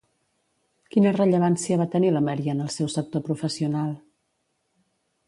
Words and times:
Quina 0.95 1.11
rellevància 1.17 1.77
va 1.81 1.87
tenir 1.95 2.09
la 2.15 2.23
Maria 2.29 2.55
en 2.57 2.63
el 2.69 2.71
seu 2.77 2.89
sector 2.95 3.23
professional? 3.29 3.93